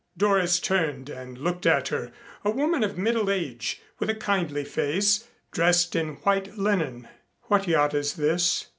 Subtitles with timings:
[0.17, 2.11] Doris turned and looked at her,
[2.43, 7.07] a woman of middle age, with a kindly face, dressed in white linen.
[7.49, 8.65] "What yacht is this?"